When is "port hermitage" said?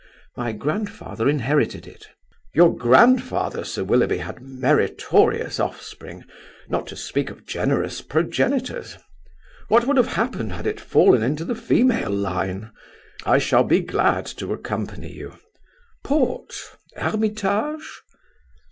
16.03-18.01